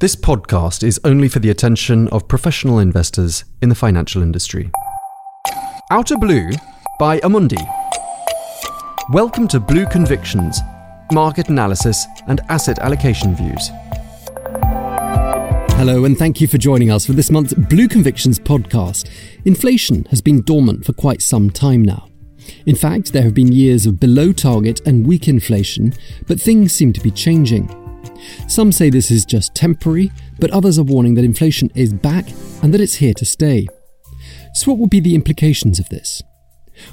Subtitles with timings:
[0.00, 4.70] This podcast is only for the attention of professional investors in the financial industry.
[5.90, 6.48] Outer Blue
[6.98, 7.62] by Amundi.
[9.12, 10.58] Welcome to Blue Convictions,
[11.12, 13.68] market analysis and asset allocation views.
[15.76, 19.06] Hello, and thank you for joining us for this month's Blue Convictions podcast.
[19.44, 22.08] Inflation has been dormant for quite some time now.
[22.64, 25.92] In fact, there have been years of below target and weak inflation,
[26.26, 27.68] but things seem to be changing.
[28.48, 32.28] Some say this is just temporary, but others are warning that inflation is back
[32.62, 33.66] and that it's here to stay.
[34.54, 36.22] So, what will be the implications of this?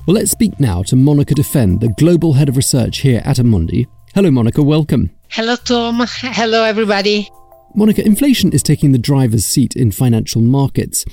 [0.06, 3.86] Well, let's speak now to Monica Defend, the Global Head of Research here at Amundi.
[4.14, 5.12] Hello, Monica, welcome.
[5.30, 6.04] Hello, Tom.
[6.08, 7.30] Hello, everybody.
[7.76, 11.06] Monica, inflation is taking the driver's seat in financial markets.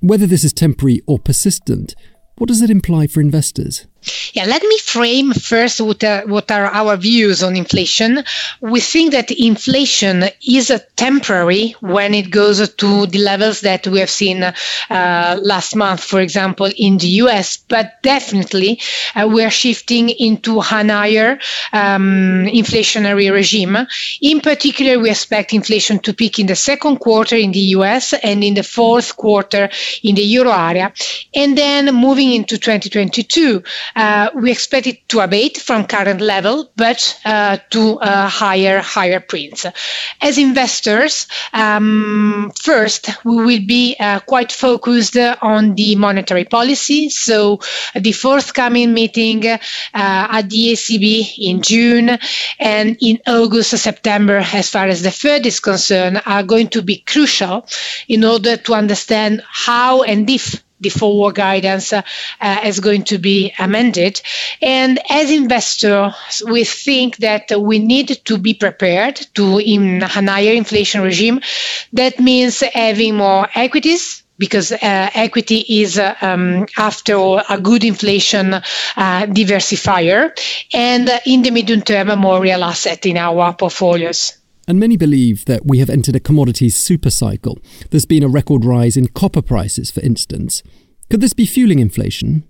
[0.00, 1.94] Whether this is temporary or persistent,
[2.36, 3.86] what does it imply for investors?
[4.32, 8.24] Yeah, let me frame first what are, what are our views on inflation.
[8.60, 14.10] We think that inflation is temporary when it goes to the levels that we have
[14.10, 14.52] seen uh,
[15.42, 18.80] last month, for example, in the US, but definitely
[19.14, 21.38] uh, we are shifting into a higher
[21.72, 23.76] um, inflationary regime.
[24.20, 28.42] In particular, we expect inflation to peak in the second quarter in the US and
[28.42, 29.68] in the fourth quarter
[30.02, 30.92] in the euro area.
[31.34, 33.62] And then moving into 2022,
[33.96, 39.20] uh, we expect it to abate from current level, but uh, to uh, higher higher
[39.20, 39.66] prints.
[40.20, 47.08] As investors, um, first we will be uh, quite focused on the monetary policy.
[47.10, 47.60] So
[47.94, 52.18] the forthcoming meeting at the ECB in June
[52.58, 56.98] and in August, September, as far as the Fed is concerned, are going to be
[56.98, 57.66] crucial
[58.08, 62.02] in order to understand how and if the forward guidance uh,
[62.40, 64.20] uh, is going to be amended.
[64.60, 70.52] And as investors, we think that we need to be prepared to in a higher
[70.52, 71.40] inflation regime.
[71.92, 74.78] That means having more equities because uh,
[75.14, 78.62] equity is, uh, um, after all, a good inflation uh,
[79.26, 80.32] diversifier,
[80.72, 84.41] and uh, in the medium term, a more real asset in our portfolios.
[84.72, 87.62] And many believe that we have entered a commodities supercycle.
[87.90, 90.62] There's been a record rise in copper prices, for instance.
[91.10, 92.44] Could this be fueling inflation?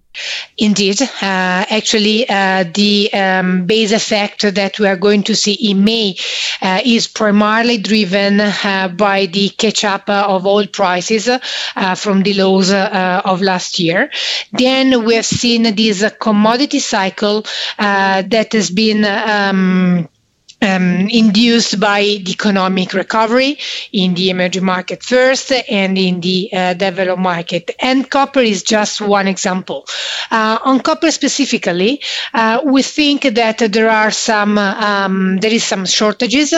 [0.57, 5.83] Indeed, uh, actually, uh, the um, base effect that we are going to see in
[5.83, 6.15] May
[6.61, 12.35] uh, is primarily driven uh, by the catch up of oil prices uh, from the
[12.35, 14.13] lows uh, of last year.
[14.53, 17.45] Then we have seen this commodity cycle
[17.79, 19.05] that has been.
[19.05, 20.09] Um,
[20.63, 23.59] um, induced by the economic recovery
[23.93, 27.71] in the emerging market first and in the uh, developed market.
[27.81, 29.87] And copper is just one example.
[30.31, 32.01] Uh, on copper specifically,
[32.33, 36.55] uh, we think that there are some um, there is some shortages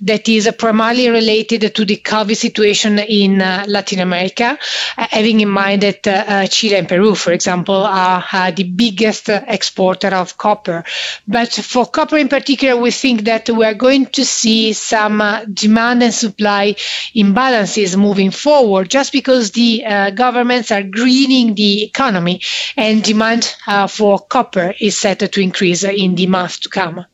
[0.00, 4.58] that is primarily related to the COVID situation in uh, Latin America,
[4.98, 10.08] uh, having in mind that uh, Chile and Peru, for example, are the biggest exporter
[10.08, 10.84] of copper.
[11.26, 15.44] But for copper in particular, we think that we are going to see some uh,
[15.52, 16.74] demand and supply
[17.14, 22.40] imbalances moving forward just because the uh, governments are greening the economy
[22.76, 27.04] and demand uh, for copper is set to increase in the months to come.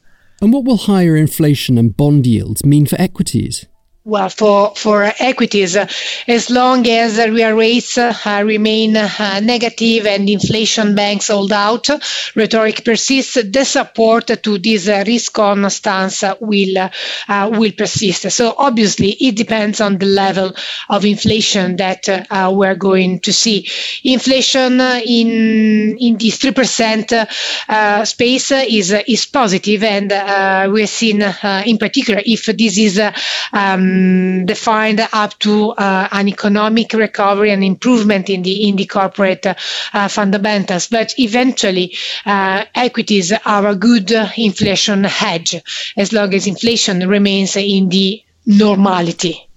[0.41, 3.67] And what will higher inflation and bond yields mean for equities?
[4.05, 5.87] Well, for, for equities, uh,
[6.27, 11.89] as long as real rates uh, remain uh, negative and inflation banks hold out,
[12.35, 16.91] rhetoric persists, the support to this risk-on stance will,
[17.29, 18.29] will persist.
[18.33, 20.53] So obviously, it depends on the level
[20.89, 22.09] of inflation that
[22.53, 23.69] we're going to see.
[24.03, 32.47] Inflation in, in the 3% space is, is positive, and we've seen in particular if
[32.47, 33.01] this is
[33.53, 38.87] um, um, defined up to uh, an economic recovery and improvement in the in the
[38.87, 40.89] corporate uh, fundamentals.
[40.89, 45.57] But eventually, uh, equities are a good inflation hedge
[45.97, 49.49] as long as inflation remains in the normality.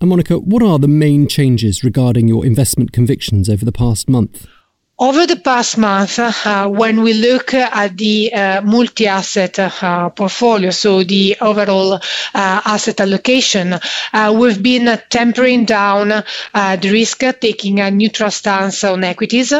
[0.00, 4.46] And Monica, what are the main changes regarding your investment convictions over the past month?
[4.96, 11.02] Over the past month, uh, when we look at the uh, multi-asset uh, portfolio, so
[11.02, 12.00] the overall uh,
[12.32, 19.02] asset allocation, uh, we've been tempering down uh, the risk, taking a neutral stance on
[19.02, 19.52] equities.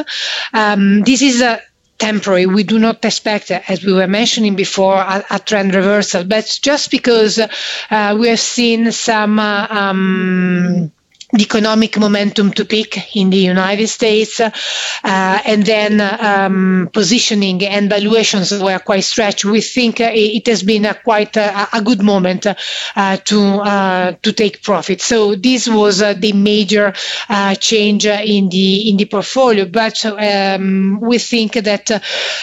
[0.53, 1.43] Um, this is
[1.99, 2.47] temporary.
[2.47, 6.23] We do not expect, as we were mentioning before, a, a trend reversal.
[6.23, 7.39] But just because
[7.91, 10.93] we have seen some um,
[11.35, 14.51] the economic momentum to peak in the United States, uh,
[15.03, 19.45] and then um, positioning and valuations were quite stretched.
[19.45, 24.13] We think uh, it has been a quite a, a good moment uh, to uh,
[24.23, 25.01] to take profit.
[25.01, 26.95] So this was uh, the major
[27.29, 29.65] uh, change in the in the portfolio.
[29.65, 31.91] But um, we think that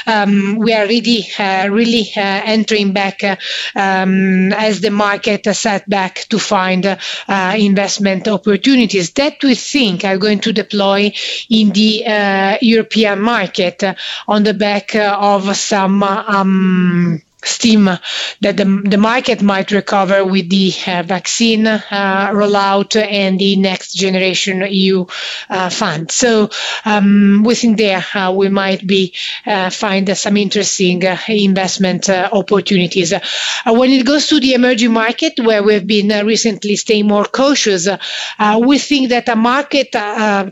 [0.05, 6.85] um, we are really really entering back um, as the market sat back to find
[7.55, 11.11] investment opportunities opportunities that we think are going to deploy
[11.49, 13.83] in the uh, European market
[14.27, 17.85] on the back of some um, steam
[18.41, 21.81] that the, the market might recover with the uh, vaccine uh,
[22.33, 25.05] rollout and the next generation EU
[25.49, 26.11] uh, fund.
[26.11, 26.49] So
[26.85, 29.13] um, we think there uh, we might be
[29.45, 33.13] uh, find some interesting uh, investment opportunities.
[33.65, 37.87] when it goes to the emerging market, where we've been recently staying more cautious,
[38.59, 39.91] we think that a market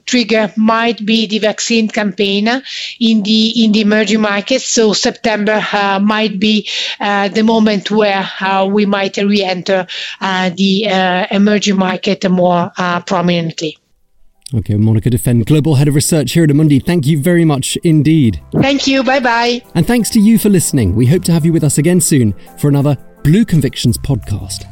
[0.06, 2.48] trigger might be the vaccine campaign
[3.00, 4.66] in the in the emerging markets.
[4.66, 5.64] So September
[6.02, 6.68] might be
[7.00, 9.88] the moment where uh, we might re-enter
[10.22, 12.72] uh, the emerging market more
[13.06, 13.78] prominently.
[14.52, 16.84] Okay, Monica Defend, Global Head of Research here at Amundi.
[16.84, 18.42] Thank you very much indeed.
[18.54, 19.04] Thank you.
[19.04, 19.62] Bye bye.
[19.76, 20.96] And thanks to you for listening.
[20.96, 24.66] We hope to have you with us again soon for another Blue Convictions podcast.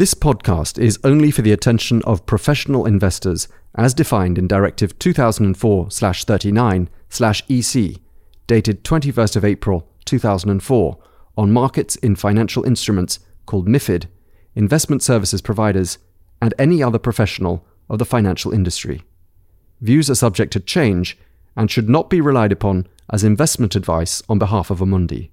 [0.00, 7.98] This podcast is only for the attention of professional investors as defined in Directive 2004/39/EC
[8.46, 10.96] dated 21st of April 2004
[11.36, 14.06] on markets in financial instruments called MIFID,
[14.54, 15.98] investment services providers,
[16.40, 19.02] and any other professional of the financial industry.
[19.82, 21.18] Views are subject to change
[21.54, 25.28] and should not be relied upon as investment advice on behalf of Amundi.